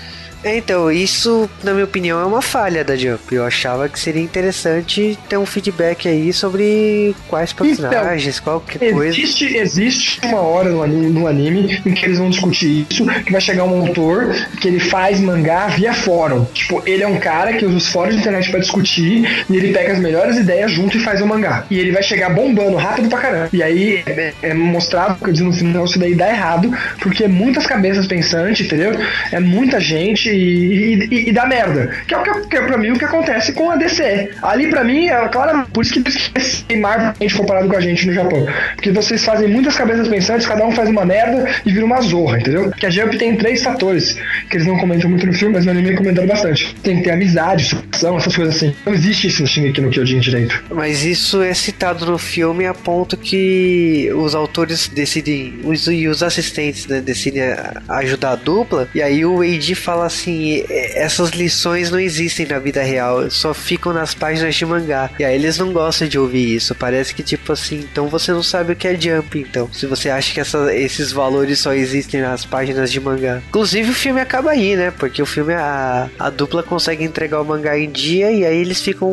[0.45, 3.33] Então, isso, na minha opinião, é uma falha da Jump.
[3.33, 8.93] Eu achava que seria interessante ter um feedback aí sobre quais então, personagens, então, qualquer
[8.93, 9.19] coisa.
[9.19, 13.31] Existe, existe uma hora no anime, no anime em que eles vão discutir isso, que
[13.31, 16.45] vai chegar um autor que ele faz mangá via fórum.
[16.53, 19.73] Tipo, ele é um cara que usa os fóruns de internet para discutir e ele
[19.73, 21.65] pega as melhores ideias junto e faz o mangá.
[21.69, 23.49] E ele vai chegar bombando rápido pra caramba.
[23.51, 27.65] E aí é, é mostrado que no final isso daí dá errado, porque é muitas
[27.65, 28.91] cabeças pensantes, entendeu?
[29.31, 31.89] É muita gente e, e, e dá merda.
[32.07, 34.31] Que é, o que, que é pra mim o que acontece com a DC.
[34.41, 38.13] Ali pra mim, é claro, por isso que eles Marvel comparado com a gente no
[38.13, 38.45] Japão.
[38.75, 42.39] Porque vocês fazem muitas cabeças pensantes, cada um faz uma merda e vira uma zorra,
[42.39, 42.71] entendeu?
[42.71, 44.17] Que a Jump tem três fatores
[44.49, 46.75] que eles não comentam muito no filme, mas no anime comentaram bastante.
[46.83, 48.75] Tem que ter amizade, sucção, essas coisas assim.
[48.85, 50.63] Não existe isso no Shingeki no Kyojin direito.
[50.69, 56.23] Mas isso é citado no filme a ponto que os autores decidem, os, e os
[56.23, 57.43] assistentes né, decidem
[57.89, 62.59] ajudar a dupla, e aí o Eiji fala assim assim, essas lições não existem na
[62.59, 65.09] vida real, só ficam nas páginas de mangá.
[65.19, 66.73] E aí eles não gostam de ouvir isso.
[66.75, 69.69] Parece que, tipo assim, então você não sabe o que é Jump, então.
[69.71, 73.41] Se você acha que essa, esses valores só existem nas páginas de mangá.
[73.47, 74.91] Inclusive o filme acaba aí, né?
[74.91, 78.81] Porque o filme, a, a dupla consegue entregar o mangá em dia e aí eles
[78.81, 79.09] ficam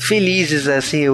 [0.00, 1.04] felizes, assim,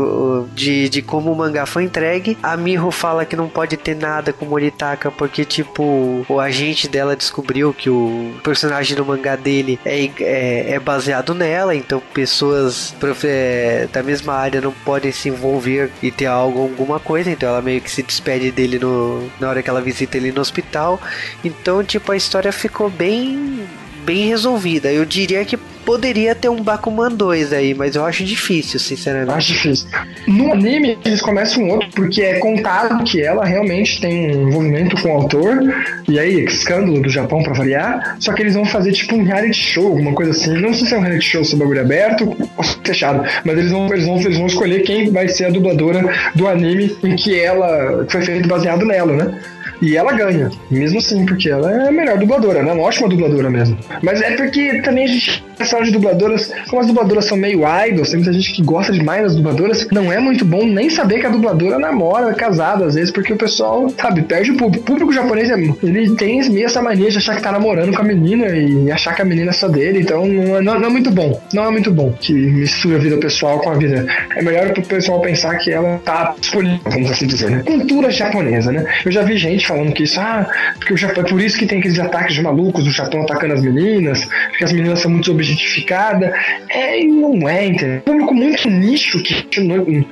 [0.54, 2.38] de, de como o mangá foi entregue.
[2.42, 7.16] A Miho fala que não pode ter nada com Moritaka porque, tipo, o agente dela
[7.16, 12.94] descobriu que o personagem do mangá dele é, é, é baseado nela, então pessoas
[13.24, 17.60] é, da mesma área não podem se envolver e ter algo, alguma coisa, então ela
[17.60, 21.00] meio que se despede dele no, na hora que ela visita ele no hospital.
[21.44, 23.66] Então, tipo, a história ficou bem
[24.04, 24.92] bem resolvida.
[24.92, 29.30] Eu diria que poderia ter um Bakuman 2 aí, mas eu acho difícil, sinceramente.
[29.30, 29.88] Acho difícil.
[30.26, 35.00] No anime, eles começam um outro, porque é contado que ela realmente tem um envolvimento
[35.00, 35.62] com o autor,
[36.08, 39.54] e aí, escândalo do Japão pra variar, só que eles vão fazer tipo um reality
[39.54, 40.54] show, alguma coisa assim.
[40.60, 43.86] Não sei se é um reality show sobre bagulho aberto ou fechado, mas eles vão,
[43.86, 46.02] eles, vão, eles vão escolher quem vai ser a dubladora
[46.34, 49.40] do anime em que ela foi feito baseado nela, né?
[49.80, 52.72] E ela ganha, mesmo assim, porque ela é a melhor dubladora, né?
[52.72, 53.78] Uma ótima dubladora mesmo.
[54.02, 58.10] Mas é porque também a gente fala de dubladoras, como as dubladoras são meio idols,
[58.10, 61.26] tem muita gente que gosta demais das dubladoras, não é muito bom nem saber que
[61.26, 64.82] a dubladora namora, é casada, às vezes, porque o pessoal, sabe, perde o público.
[64.82, 65.50] O público japonês,
[65.82, 69.14] ele tem meio essa mania de achar que tá namorando com a menina e achar
[69.14, 71.40] que a menina é só dele, então não é, não, é muito bom.
[71.52, 74.06] Não é muito bom que mistura a vida pessoal com a vida.
[74.36, 77.62] É melhor pro pessoal pensar que ela tá escolhendo, vamos assim dizer, né?
[77.64, 78.84] Cultura japonesa, né?
[79.04, 81.66] Eu já vi gente falando que isso, ah, porque o Japão, é por isso que
[81.66, 85.30] tem aqueles ataques de malucos do Japão atacando as meninas, porque as meninas são muito
[85.30, 86.32] objetificada.
[86.68, 87.96] É, não é, entendeu?
[88.06, 89.46] Um público muito nicho que,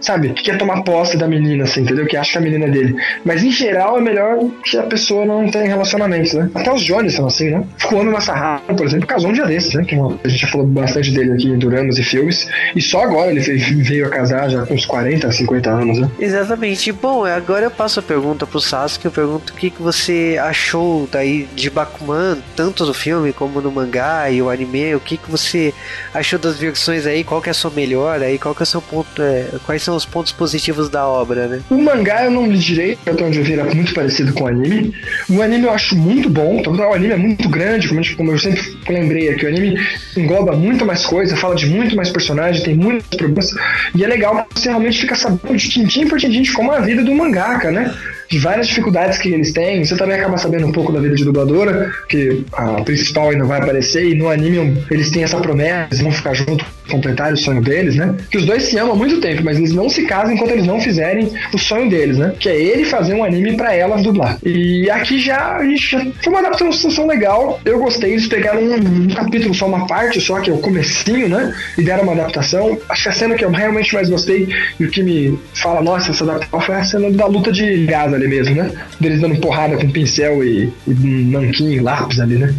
[0.00, 2.06] sabe, que quer tomar posse da menina, assim, entendeu?
[2.06, 2.96] Que acha que a menina é dele.
[3.24, 6.50] Mas em geral é melhor que a pessoa não tenha relacionamentos, né?
[6.54, 7.64] Até os Jones são assim, né?
[7.86, 9.84] Quando Massahara, por exemplo, casou um dia desses, né?
[9.84, 12.48] Que a gente já falou bastante dele aqui em Duramas e filmes.
[12.74, 16.10] E só agora ele veio a casar já com uns 40, 50 anos, né?
[16.18, 16.92] Exatamente.
[16.92, 19.06] Bom, agora eu passo a pergunta pro Sasuke.
[19.06, 23.70] Eu pergunto o que, que você achou daí de Bakuman, tanto do filme como no
[23.70, 24.94] mangá e o anime.
[24.94, 25.72] O que, que você
[26.12, 27.24] achou das versões aí?
[27.24, 28.38] Qual que é a sua melhor aí?
[28.38, 29.22] Qual que é o seu ponto?
[29.22, 31.60] É, quais são os pontos positivos da obra, né?
[31.70, 34.46] O mangá eu não li direito, até onde eu vi era muito parecido com o
[34.46, 34.94] anime.
[35.28, 39.30] O anime eu acho muito bom, o anime é muito grande, como, eu sempre lembrei
[39.30, 39.78] aqui, o anime
[40.16, 43.50] engloba muito mais coisa, fala de muito mais personagens, tem muitos problemas,
[43.94, 46.80] e é legal você realmente fica sabendo de tintim por tintim de como é a
[46.80, 47.94] vida do mangaka, né?
[48.28, 49.84] de várias dificuldades que eles têm.
[49.84, 53.60] Você também acaba sabendo um pouco da vida de dubladora, que a principal ainda vai
[53.60, 57.60] aparecer, e no anime eles têm essa promessa, eles vão ficar junto completar o sonho
[57.60, 58.14] deles, né?
[58.30, 60.66] Que os dois se amam há muito tempo, mas eles não se casam enquanto eles
[60.66, 62.34] não fizerem o sonho deles, né?
[62.38, 64.38] Que é ele fazer um anime para elas dublar.
[64.44, 67.60] E aqui já, já foi uma adaptação legal.
[67.64, 71.28] Eu gostei, eles pegaram um, um, capítulo, só uma parte, só que é o comecinho,
[71.28, 71.54] né?
[71.78, 72.78] E deram uma adaptação.
[72.88, 76.10] Acho que a cena que eu realmente mais gostei e o que me fala, nossa,
[76.10, 78.70] essa adaptação foi a cena da luta de gás ali mesmo, né?
[79.00, 82.54] Deles dando porrada com pincel e, e nanquim, lápis ali, né?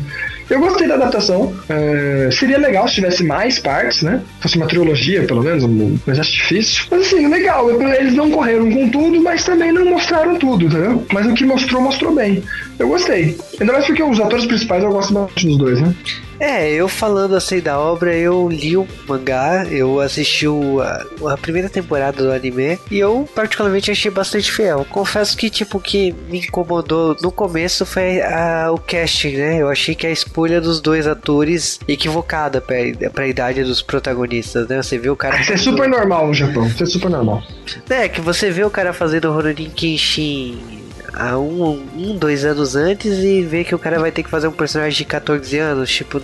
[0.50, 1.54] Eu gostei da adaptação.
[1.68, 4.22] É, seria legal se tivesse mais partes, né?
[4.40, 5.64] Fosse uma trilogia, pelo menos,
[6.06, 6.84] mas acho difícil.
[6.92, 7.70] Mas assim, legal.
[7.94, 11.04] Eles não correram com tudo, mas também não mostraram tudo, entendeu?
[11.12, 12.44] Mas o que mostrou, mostrou bem.
[12.78, 13.38] Eu gostei.
[13.60, 15.96] Ainda mais porque os atores principais eu gosto bastante dos dois, né?
[16.40, 21.38] É, eu falando assim da obra, eu li o mangá, eu assisti o, a, a,
[21.38, 24.86] primeira temporada do anime e eu particularmente achei bastante fiel.
[24.90, 29.62] Confesso que, tipo, que me incomodou no começo foi a, o casting, né?
[29.62, 32.76] Eu achei que a escolha dos dois atores equivocada pra,
[33.14, 34.82] pra idade dos protagonistas, né?
[34.82, 35.40] Você vê o cara.
[35.40, 37.42] Isso é super normal no Japão, isso é super normal.
[37.90, 40.85] É, que você vê o cara fazendo Ronin Kenshin
[41.16, 44.48] há um, um, dois anos antes e ver que o cara vai ter que fazer
[44.48, 45.90] um personagem de 14 anos.
[45.90, 46.22] Tipo,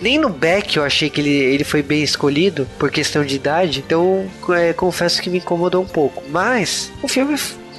[0.00, 3.82] nem no Beck eu achei que ele, ele foi bem escolhido por questão de idade.
[3.84, 6.22] Então, é, confesso que me incomodou um pouco.
[6.28, 7.36] Mas o filme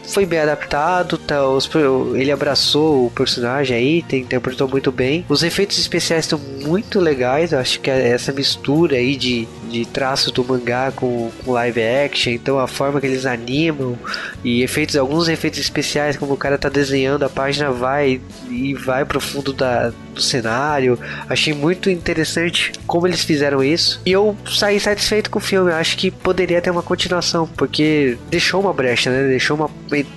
[0.10, 1.70] foi bem adaptado, tá, os,
[2.16, 5.26] ele abraçou o personagem aí, tem, interpretou muito bem.
[5.30, 10.32] Os efeitos especiais estão muito legais, acho que é essa mistura aí de, de traço
[10.32, 13.98] do mangá com, com, live action, então a forma que eles animam
[14.44, 19.06] e efeitos, alguns efeitos especiais, como o cara tá desenhando, a página vai e vai
[19.06, 21.00] pro fundo da, do cenário.
[21.28, 24.02] Achei muito interessante como eles fizeram isso.
[24.06, 25.72] E eu saí satisfeito com o filme.
[25.72, 29.28] Eu acho que poderia ter uma continuação, porque deixou uma brecha, né?
[29.28, 29.70] Deixou uma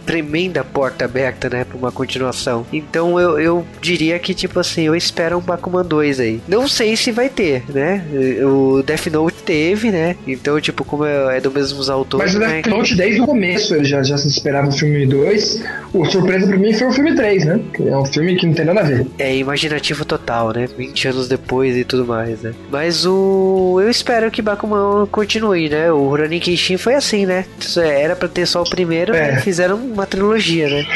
[0.05, 1.65] tremenda porta aberta, né?
[1.65, 2.67] Pra uma continuação.
[2.73, 6.41] Então eu, eu diria que, tipo assim, eu espero um Bakuman 2 aí.
[6.49, 8.05] Não sei se vai ter, né?
[8.45, 10.17] O Death Note teve, né?
[10.27, 12.35] Então, tipo, como é, é do mesmos autores.
[12.35, 12.77] Mas o Death né?
[12.77, 15.63] Note, desde o começo, ele já, já se esperava o filme 2.
[15.93, 17.61] O surpresa pra mim foi o filme 3, né?
[17.75, 19.07] Que é um filme que não tem nada a ver.
[19.19, 20.69] É imaginativo total, né?
[20.77, 22.53] 20 anos depois e tudo mais, né?
[22.71, 23.79] Mas o.
[23.83, 25.91] Eu espero que Bakuman continue, né?
[25.93, 27.45] O Rurouni Kenshin foi assim, né?
[27.77, 29.41] Era pra ter só o primeiro, é.
[29.41, 30.87] fizeram uma trilogia, né?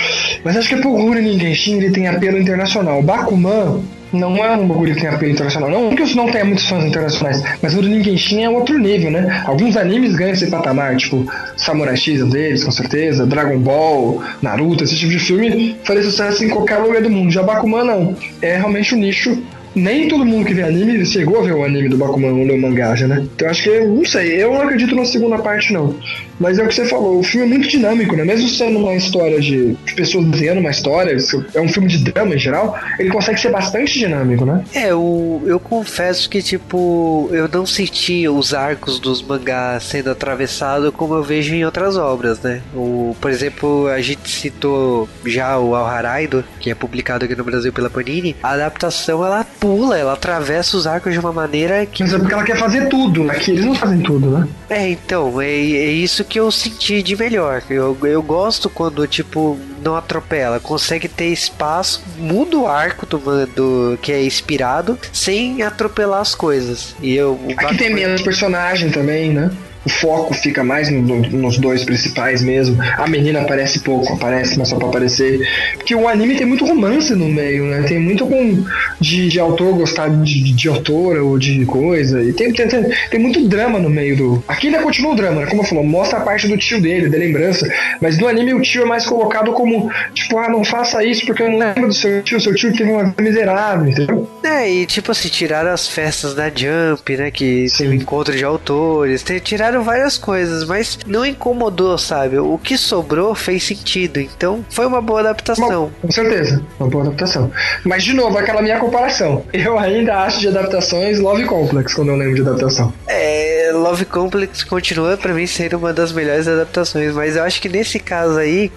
[0.45, 3.03] Mas acho que pro Rurouni Kenshin ele tem apelo internacional.
[3.03, 5.71] Bakuman não é um bagulho que tem apelo internacional.
[5.71, 9.11] Não que isso não tenha muitos fãs internacionais, mas o Rurouni Kenshin é outro nível,
[9.11, 9.43] né?
[9.47, 14.97] Alguns animes ganham esse patamar, tipo Samurai X deles, com certeza, Dragon Ball, Naruto, esse
[14.97, 17.31] tipo de filme faria sucesso em qualquer lugar do mundo.
[17.31, 18.17] Já Bakuman não.
[18.41, 19.43] É realmente um nicho
[19.75, 22.61] nem todo mundo que vê anime chegou a ver o anime do Bakuman ou o
[22.61, 23.27] mangá né?
[23.35, 25.95] Então acho que, não sei, eu não acredito na segunda parte não.
[26.39, 28.25] Mas é o que você falou, o filme é muito dinâmico, né?
[28.25, 31.17] Mesmo sendo uma história de, de pessoas desenhando uma história,
[31.55, 34.65] é um filme de drama em geral, ele consegue ser bastante dinâmico, né?
[34.75, 40.93] É, eu, eu confesso que, tipo, eu não senti os arcos dos mangás sendo atravessados
[40.95, 42.61] como eu vejo em outras obras, né?
[42.75, 47.45] O, por exemplo, a gente citou já o Al Haraido, que é publicado aqui no
[47.45, 52.03] Brasil pela Panini, a adaptação ela pula, ela atravessa os arcos de uma maneira que.
[52.03, 54.49] Mas é porque ela quer fazer tudo, aqui eles não fazem tudo, né?
[54.69, 57.63] É, então, é, é isso que eu senti de melhor.
[57.71, 63.99] Eu, eu gosto quando, tipo, não atropela, consegue ter espaço, muda o arco do, do
[64.03, 66.95] que é inspirado, sem atropelar as coisas.
[67.01, 67.39] E eu.
[67.57, 69.51] Aqui tem menos personagem também, né?
[69.87, 72.77] O foco fica mais no, no, nos dois principais mesmo.
[72.99, 75.49] A menina aparece pouco, aparece, mas só pra aparecer.
[75.75, 77.85] Porque o anime tem muito romance no meio, né?
[77.87, 78.65] Tem muito com
[79.01, 82.21] de, de autor gostar de, de autora ou de coisa.
[82.21, 84.45] E tem, tem, tem, tem, muito drama no meio do.
[84.49, 85.47] Aqui ainda continua o drama, né?
[85.47, 87.69] Como eu falou, mostra a parte do tio dele, da lembrança.
[88.01, 91.43] Mas no anime o tio é mais colocado como, tipo, ah, não faça isso porque
[91.45, 94.29] eu não lembro do seu tio, seu tio teve uma vida miserável, entendeu?
[94.43, 97.31] É, e tipo assim, tiraram as festas da Jump, né?
[97.31, 97.77] Que Sim.
[97.79, 102.39] tem o encontro de autores, tiraram várias coisas, mas não incomodou, sabe?
[102.39, 104.21] O que sobrou fez sentido.
[104.21, 105.85] Então, foi uma boa adaptação.
[105.85, 107.51] Uma, com certeza, uma boa adaptação.
[107.85, 109.45] Mas, de novo, aquela minha comparação.
[109.53, 112.93] Eu ainda acho de adaptações Love Complex quando eu lembro de adaptação.
[113.07, 117.69] É, Love Complex continua para mim sendo uma das melhores adaptações, mas eu acho que
[117.69, 118.71] nesse caso aí,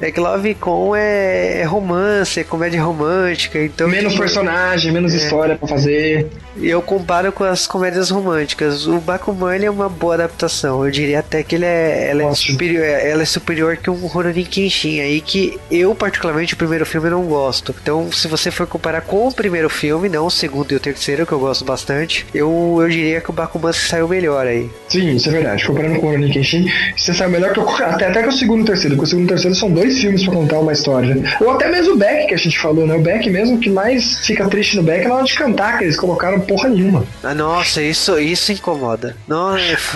[0.00, 3.88] é que Love Com é, é romance, é comédia romântica, então.
[3.88, 5.16] Menos personagem, menos é.
[5.16, 6.28] história para fazer.
[6.56, 8.86] Eu comparo com as comédias românticas.
[8.86, 10.43] O Bakuman é uma boa adaptação.
[10.84, 14.44] Eu diria até que ele é, ela é superior, ela é superior que um Rurouni
[14.44, 17.74] Kenshin aí que eu particularmente o primeiro filme não gosto.
[17.82, 21.26] Então, se você for comparar com o primeiro filme, não o segundo e o terceiro
[21.26, 24.70] que eu gosto bastante, eu, eu diria que o Bakuman saiu melhor aí.
[24.88, 25.64] Sim, isso é verdade.
[25.66, 28.60] Comparando com o Rurouni Kenshin, você sabe melhor que o, até, até que o segundo
[28.60, 30.72] e o terceiro, porque o segundo e o terceiro são dois filmes pra contar uma
[30.72, 31.16] história.
[31.40, 32.94] Ou até mesmo o Beck, que a gente falou, né?
[32.94, 35.84] O Beck mesmo, que mais fica triste no Beck é na hora de cantar, que
[35.84, 37.04] eles colocaram porra nenhuma.
[37.22, 39.16] Ah, nossa, isso, isso incomoda.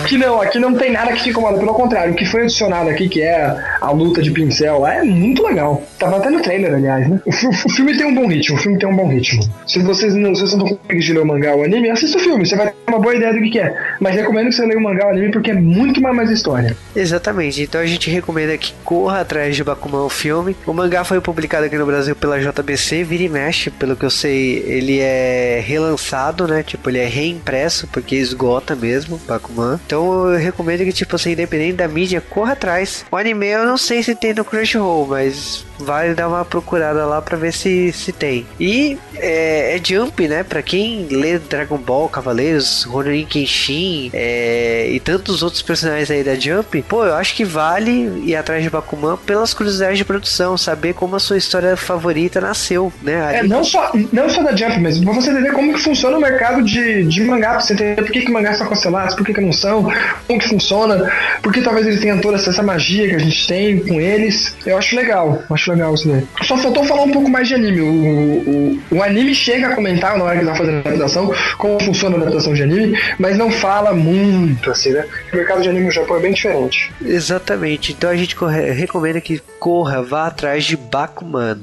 [0.03, 1.57] Aqui não, aqui não tem nada que te incomoda.
[1.57, 5.43] Pelo contrário, o que foi adicionado aqui, que é a luta de pincel é muito
[5.45, 5.83] legal.
[5.97, 7.19] Tava até no trailer, aliás, né?
[7.25, 9.43] O, o filme tem um bom ritmo, o filme tem um bom ritmo.
[9.67, 12.45] Se vocês não, se não conseguem ler o mangá ou o anime, assista o filme,
[12.45, 13.75] você vai ter uma boa ideia do que, que é.
[13.99, 16.29] Mas recomendo que você leia o mangá ou o anime porque é muito mais, mais
[16.29, 16.75] história.
[16.95, 20.55] Exatamente, então a gente recomenda que corra atrás de Bakuman o filme.
[20.65, 24.09] O mangá foi publicado aqui no Brasil pela JBC, vira e mexe, pelo que eu
[24.09, 26.63] sei, ele é relançado, né?
[26.63, 29.79] Tipo, ele é reimpresso, porque esgota mesmo, Bakuman.
[29.85, 33.05] Então eu recomendo que, tipo assim, independente da mídia, corra atrás.
[33.11, 37.21] O anime eu não sei se tem no Crunchyroll, mas vale dar uma procurada lá
[37.21, 38.45] pra ver se, se tem.
[38.59, 40.43] E é, é Jump, né?
[40.43, 46.35] Pra quem lê Dragon Ball, Cavaleiros, Ronin Kenshin é, e tantos outros personagens aí da
[46.35, 50.93] Jump, pô, eu acho que vale ir atrás de Bakuman pelas curiosidades de produção, saber
[50.93, 53.37] como a sua história favorita nasceu, né?
[53.37, 56.21] É, não só, não só da Jump mesmo, pra você entender como que funciona o
[56.21, 59.33] mercado de, de mangá, pra você entender por que, que mangás são cancelados, por que,
[59.33, 59.87] que não são,
[60.26, 61.10] como que funciona,
[61.42, 64.56] porque talvez eles tenham toda essa magia que a gente tem com eles.
[64.66, 66.26] Eu acho legal, acho legal isso daí.
[66.42, 67.80] Só faltou falar um pouco mais de anime.
[67.80, 71.82] O, o, o anime chega a comentar na hora que tá fazendo a adaptação como
[71.82, 75.04] funciona a adaptação de anime, mas não fala muito, assim, né?
[75.32, 76.92] O mercado de anime no Japão é bem diferente.
[77.04, 77.92] Exatamente.
[77.92, 81.58] Então a gente corre, recomenda que corra, vá atrás de Bakuman.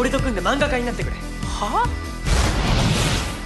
[0.00, 2.03] 俺と組んで漫画家になってくれは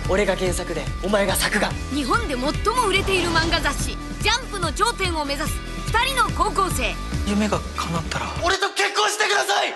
[0.09, 1.69] 俺が原作でお前が作画。
[1.93, 2.51] 日本で最も
[2.87, 5.53] 売れている漫画雑誌「ジャンプ」の頂点を目指す
[5.91, 6.93] 2人の高校生。
[7.27, 8.25] 夢が叶ったら。
[8.43, 9.73] 俺と結婚してください！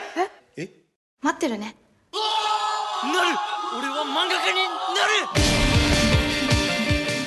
[1.21, 1.75] 待ってるね。
[3.03, 3.37] なる！
[3.77, 5.05] 俺は漫画家にな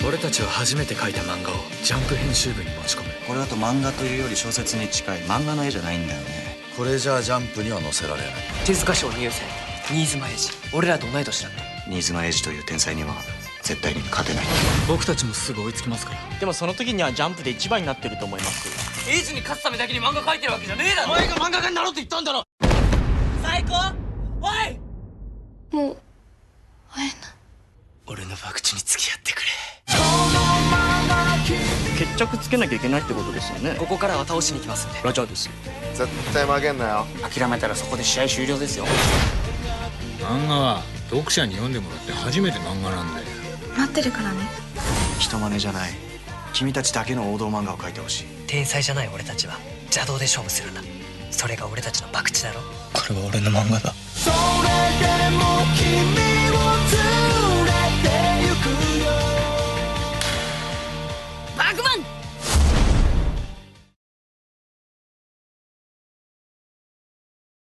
[0.02, 0.08] る！
[0.08, 1.54] 俺たちは初めて描いた漫画を
[1.84, 3.10] ジャンプ編集部に持ち込む。
[3.28, 6.56] これだと漫画というより小説に近い漫画の絵じゃないんだよね。
[6.76, 8.32] これじゃあジャンプには載せられない。
[8.64, 9.46] 手塚賞入選
[9.86, 13.14] 新妻英二俺らと同い年なんだ新妻英二という天才には
[13.62, 14.44] 絶対に勝てない。
[14.88, 16.38] 僕たちもすぐ追いつきますから。
[16.38, 18.68] でもその時にはジャンプで一番になってると思います。
[19.08, 21.12] 英二に勝つためだけに漫画描いてるわけじゃねえだろ。
[21.12, 22.42] お前が漫画家になろうって言ったんだろ。
[23.42, 23.74] 最高。
[24.40, 24.78] おい。
[25.72, 25.96] もう
[26.90, 27.14] 会えない。
[28.06, 29.46] 俺の博打に付き合ってくれ。
[31.98, 33.74] 決着つけなきゃいけないってことですよね。
[33.78, 35.00] ここからは倒しに行きますんで。
[35.02, 35.48] ラジャーです
[35.94, 37.06] 絶対負けんなよ。
[37.22, 38.84] 諦めたらそこで試合終了ですよ。
[40.20, 43.26] 漫画は読者に読んでもらって初めて漫画なんだよ
[43.76, 44.48] 待ってるからね。
[45.18, 45.90] 人真似じゃない。
[46.54, 48.24] 君たちだけの王道漫画を描いてほしい。
[48.46, 49.58] 天才じゃない俺たちは。
[49.84, 50.80] 邪道で勝負するんだ。
[51.30, 52.60] それが俺たちの博打だろ。
[52.94, 53.92] これは俺の漫画だ。
[54.14, 54.36] それ
[55.30, 55.44] でも
[55.76, 57.25] 君